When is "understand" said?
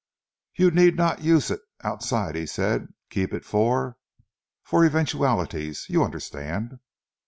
6.03-6.79